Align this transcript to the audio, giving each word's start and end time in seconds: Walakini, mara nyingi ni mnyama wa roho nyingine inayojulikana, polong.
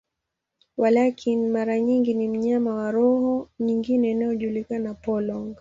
Walakini, 0.77 1.47
mara 1.47 1.79
nyingi 1.79 2.13
ni 2.13 2.27
mnyama 2.27 2.75
wa 2.75 2.91
roho 2.91 3.49
nyingine 3.59 4.11
inayojulikana, 4.11 4.93
polong. 4.93 5.49